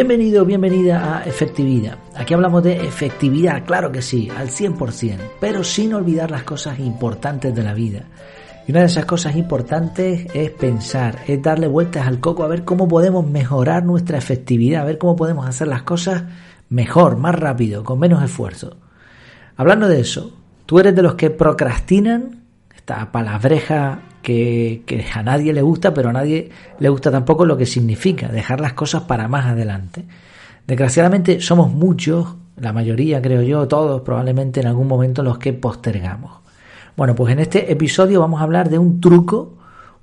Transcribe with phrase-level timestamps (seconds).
[0.00, 1.98] bienvenido, bienvenida a Efectividad.
[2.16, 7.54] Aquí hablamos de efectividad, claro que sí, al 100%, pero sin olvidar las cosas importantes
[7.54, 8.04] de la vida.
[8.66, 12.64] Y una de esas cosas importantes es pensar, es darle vueltas al coco a ver
[12.64, 16.22] cómo podemos mejorar nuestra efectividad, a ver cómo podemos hacer las cosas
[16.70, 18.78] mejor, más rápido, con menos esfuerzo.
[19.54, 22.46] Hablando de eso, ¿tú eres de los que procrastinan?
[22.74, 24.82] Esta palabreja que,
[25.14, 28.74] a nadie le gusta, pero a nadie le gusta tampoco lo que significa dejar las
[28.74, 30.04] cosas para más adelante.
[30.66, 36.40] Desgraciadamente somos muchos, la mayoría creo yo, todos probablemente en algún momento los que postergamos.
[36.96, 39.56] Bueno, pues en este episodio vamos a hablar de un truco,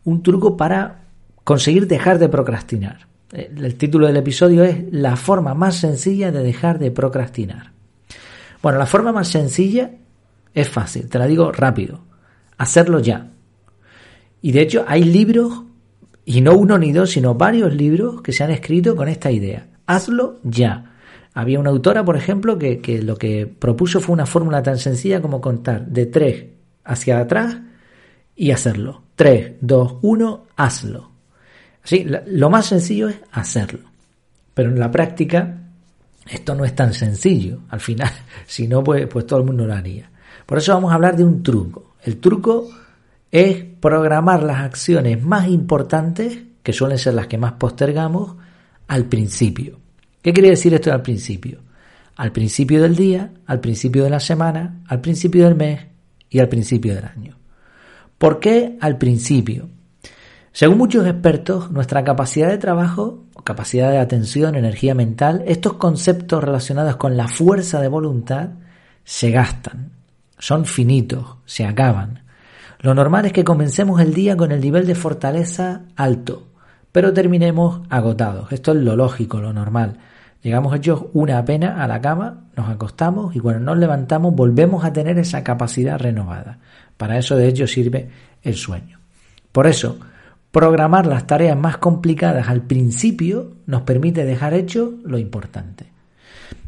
[0.03, 1.01] un truco para
[1.43, 3.07] conseguir dejar de procrastinar.
[3.31, 7.71] El título del episodio es La forma más sencilla de dejar de procrastinar.
[8.61, 9.91] Bueno, la forma más sencilla
[10.53, 11.99] es fácil, te la digo rápido.
[12.57, 13.27] Hacerlo ya.
[14.41, 15.63] Y de hecho hay libros,
[16.25, 19.67] y no uno ni dos, sino varios libros que se han escrito con esta idea.
[19.85, 20.95] Hazlo ya.
[21.33, 25.21] Había una autora, por ejemplo, que, que lo que propuso fue una fórmula tan sencilla
[25.21, 26.45] como contar de tres
[26.83, 27.57] hacia atrás
[28.35, 29.03] y hacerlo.
[29.15, 31.11] 3, 2, 1, hazlo.
[31.83, 33.89] Así, lo más sencillo es hacerlo.
[34.53, 35.57] Pero en la práctica
[36.29, 37.61] esto no es tan sencillo.
[37.69, 38.11] Al final,
[38.45, 40.09] si no, pues, pues todo el mundo lo haría.
[40.45, 41.95] Por eso vamos a hablar de un truco.
[42.03, 42.69] El truco
[43.31, 48.35] es programar las acciones más importantes, que suelen ser las que más postergamos,
[48.87, 49.79] al principio.
[50.21, 51.59] ¿Qué quiere decir esto al principio?
[52.15, 55.81] Al principio del día, al principio de la semana, al principio del mes
[56.29, 57.37] y al principio del año.
[58.17, 59.69] ¿Por qué al principio?
[60.51, 66.97] Según muchos expertos, nuestra capacidad de trabajo, capacidad de atención, energía mental, estos conceptos relacionados
[66.97, 68.49] con la fuerza de voluntad
[69.05, 69.91] se gastan,
[70.37, 72.26] son finitos, se acaban.
[72.79, 76.47] Lo normal es que comencemos el día con el nivel de fortaleza alto,
[76.91, 78.51] pero terminemos agotados.
[78.51, 79.97] Esto es lo lógico, lo normal.
[80.43, 84.93] Llegamos hechos una pena a la cama, nos acostamos y cuando nos levantamos volvemos a
[84.93, 86.59] tener esa capacidad renovada.
[86.97, 88.09] Para eso de hecho sirve
[88.43, 88.99] el sueño.
[89.51, 89.97] Por eso,
[90.51, 95.96] programar las tareas más complicadas al principio nos permite dejar hecho lo importante.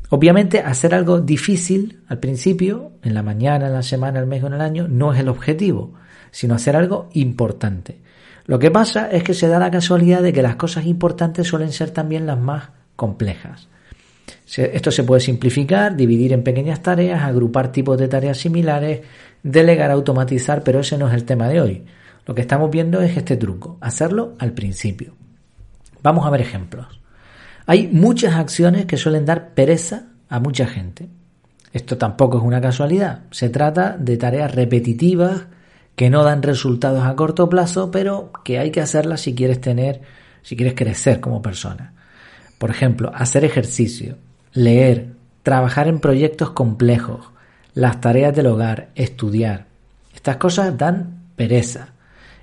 [0.10, 4.48] Obviamente hacer algo difícil al principio, en la mañana, en la semana, el mes o
[4.48, 5.94] en el año, no es el objetivo,
[6.32, 8.00] sino hacer algo importante.
[8.46, 11.72] Lo que pasa es que se da la casualidad de que las cosas importantes suelen
[11.72, 13.68] ser también las más complejas.
[14.56, 19.02] Esto se puede simplificar, dividir en pequeñas tareas, agrupar tipos de tareas similares,
[19.44, 21.86] delegar, automatizar, pero ese no es el tema de hoy.
[22.26, 25.14] Lo que estamos viendo es este truco, hacerlo al principio.
[26.02, 27.00] Vamos a ver ejemplos.
[27.70, 31.08] Hay muchas acciones que suelen dar pereza a mucha gente.
[31.72, 33.26] Esto tampoco es una casualidad.
[33.30, 35.44] Se trata de tareas repetitivas
[35.96, 40.02] que no dan resultados a corto plazo, pero que hay que hacerlas si quieres tener,
[40.42, 41.94] si quieres crecer como persona.
[42.58, 44.18] Por ejemplo, hacer ejercicio,
[44.52, 45.14] leer,
[45.44, 47.30] trabajar en proyectos complejos,
[47.76, 49.68] las tareas del hogar, estudiar.
[50.16, 51.90] Estas cosas dan pereza.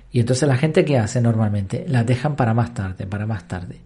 [0.09, 3.81] Y entonces la gente que hace normalmente las dejan para más tarde, para más tarde.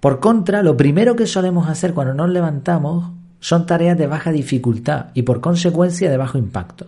[0.00, 5.06] Por contra, lo primero que solemos hacer cuando nos levantamos son tareas de baja dificultad
[5.14, 6.86] y por consecuencia de bajo impacto.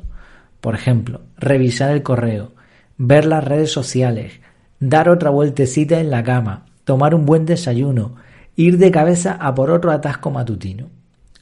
[0.61, 2.53] Por ejemplo, revisar el correo,
[2.99, 4.41] ver las redes sociales,
[4.79, 8.15] dar otra vueltecita en la cama, tomar un buen desayuno,
[8.57, 10.89] ir de cabeza a por otro atasco matutino.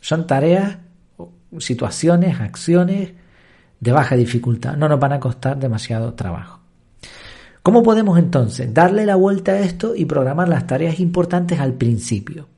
[0.01, 0.79] Son tareas,
[1.59, 3.13] situaciones, acciones
[3.81, 4.77] de baja dificultad.
[4.77, 6.61] No nos van a costar demasiado trabajo.
[7.69, 12.49] ¿Cómo podemos entonces darle la vuelta a esto y programar las tareas importantes al principio?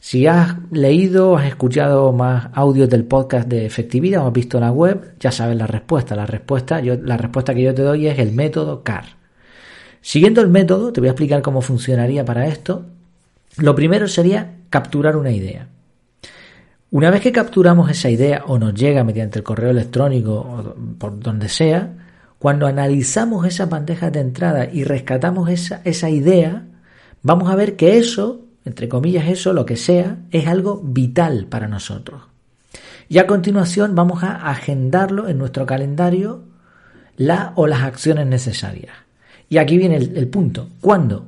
[0.00, 4.70] Si has leído, has escuchado más audios del podcast de efectividad o has visto la
[4.70, 6.14] web, ya sabes la respuesta.
[6.14, 9.16] La respuesta, yo, la respuesta que yo te doy es el método CAR.
[10.02, 12.84] Siguiendo el método, te voy a explicar cómo funcionaría para esto
[13.56, 15.68] lo primero sería capturar una idea.
[16.90, 21.18] Una vez que capturamos esa idea o nos llega mediante el correo electrónico o por
[21.18, 22.07] donde sea,
[22.38, 26.66] cuando analizamos esa bandeja de entrada y rescatamos esa, esa idea,
[27.22, 31.68] vamos a ver que eso, entre comillas eso, lo que sea, es algo vital para
[31.68, 32.22] nosotros.
[33.08, 36.44] Y a continuación vamos a agendarlo en nuestro calendario
[37.16, 38.92] la o las acciones necesarias.
[39.48, 40.68] Y aquí viene el punto.
[40.80, 41.26] ¿Cuándo?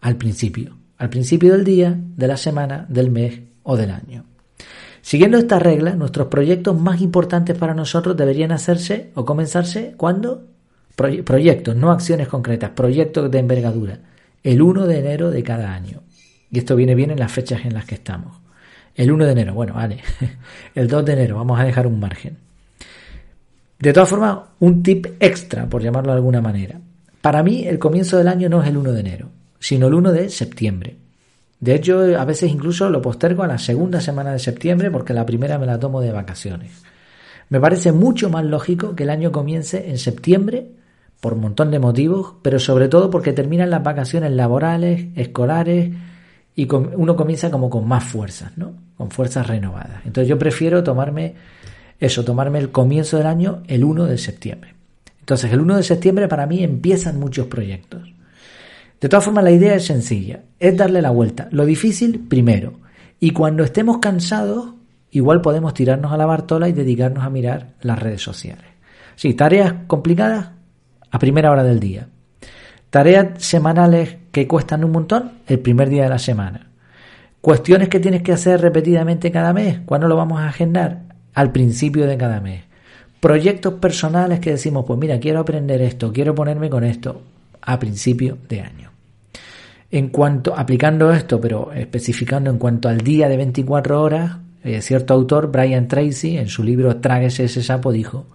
[0.00, 4.26] Al principio al principio del día, de la semana, del mes o del año.
[5.00, 10.49] Siguiendo esta regla, nuestros proyectos más importantes para nosotros deberían hacerse o comenzarse cuando
[11.24, 13.98] proyectos, no acciones concretas, proyectos de envergadura,
[14.42, 16.02] el 1 de enero de cada año.
[16.50, 18.36] Y esto viene bien en las fechas en las que estamos.
[18.94, 19.98] El 1 de enero, bueno, vale.
[20.74, 22.36] El 2 de enero, vamos a dejar un margen.
[23.78, 26.78] De todas formas, un tip extra, por llamarlo de alguna manera.
[27.22, 29.30] Para mí, el comienzo del año no es el 1 de enero
[29.60, 30.96] sino el 1 de septiembre.
[31.60, 35.26] De hecho, a veces incluso lo postergo a la segunda semana de septiembre porque la
[35.26, 36.72] primera me la tomo de vacaciones.
[37.50, 40.70] Me parece mucho más lógico que el año comience en septiembre
[41.20, 45.90] por un montón de motivos, pero sobre todo porque terminan las vacaciones laborales, escolares
[46.56, 48.72] y uno comienza como con más fuerzas, ¿no?
[48.96, 50.00] Con fuerzas renovadas.
[50.04, 51.34] Entonces yo prefiero tomarme
[51.98, 54.74] eso, tomarme el comienzo del año el 1 de septiembre.
[55.20, 58.12] Entonces el 1 de septiembre para mí empiezan muchos proyectos.
[59.00, 61.48] De todas formas, la idea es sencilla, es darle la vuelta.
[61.52, 62.74] Lo difícil primero.
[63.18, 64.74] Y cuando estemos cansados,
[65.10, 68.64] igual podemos tirarnos a la bartola y dedicarnos a mirar las redes sociales.
[69.16, 70.50] Sí, tareas complicadas
[71.10, 72.08] a primera hora del día.
[72.90, 76.66] Tareas semanales que cuestan un montón el primer día de la semana.
[77.40, 79.80] Cuestiones que tienes que hacer repetidamente cada mes.
[79.86, 81.02] ¿Cuándo lo vamos a agendar?
[81.34, 82.64] Al principio de cada mes.
[83.20, 87.22] Proyectos personales que decimos, pues mira, quiero aprender esto, quiero ponerme con esto
[87.62, 88.90] a principio de año.
[89.90, 95.14] En cuanto, aplicando esto, pero especificando en cuanto al día de 24 horas, eh, cierto
[95.14, 98.26] autor, Brian Tracy, en su libro Tráguese ese sapo, dijo,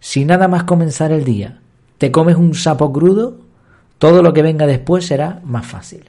[0.00, 1.60] si nada más comenzar el día
[1.98, 3.38] te comes un sapo crudo,
[3.98, 6.04] todo lo que venga después será más fácil.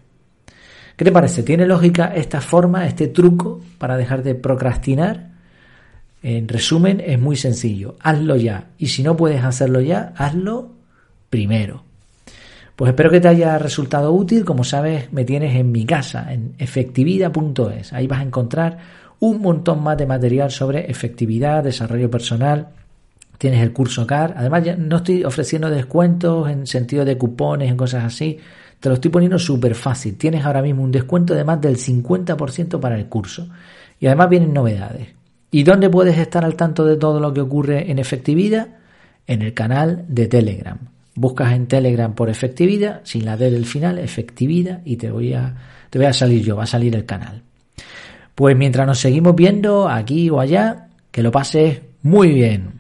[0.96, 1.44] ¿Qué te parece?
[1.44, 5.30] ¿Tiene lógica esta forma, este truco para dejar de procrastinar?
[6.22, 7.96] En resumen, es muy sencillo.
[8.02, 8.68] Hazlo ya.
[8.78, 10.72] Y si no puedes hacerlo ya, hazlo
[11.30, 11.84] primero.
[12.76, 14.44] Pues espero que te haya resultado útil.
[14.44, 17.94] Como sabes, me tienes en mi casa, en efectividad.es.
[17.94, 18.78] Ahí vas a encontrar
[19.20, 22.70] un montón más de material sobre efectividad, desarrollo personal.
[23.40, 24.34] Tienes el curso CAR.
[24.36, 28.38] Además, ya no estoy ofreciendo descuentos en sentido de cupones, en cosas así.
[28.82, 30.18] Te lo estoy poniendo súper fácil.
[30.18, 33.48] Tienes ahora mismo un descuento de más del 50% para el curso.
[33.98, 35.08] Y además vienen novedades.
[35.52, 38.68] ¿Y dónde puedes estar al tanto de todo lo que ocurre en efectividad?
[39.26, 40.78] En el canal de Telegram.
[41.16, 45.56] Buscas en Telegram por efectividad, sin la D del final, efectividad, y te voy a,
[45.90, 47.42] te voy a salir yo, va a salir el canal.
[48.36, 52.79] Pues mientras nos seguimos viendo aquí o allá, que lo pases muy bien.